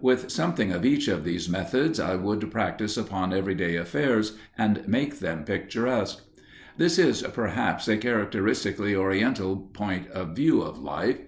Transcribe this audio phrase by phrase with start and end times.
[0.00, 4.82] With something of each of these methods, I would practice upon every day affairs, and
[4.88, 6.22] make them picturesque.
[6.76, 11.18] This is, perhaps, a characteristically Oriental point of view of life.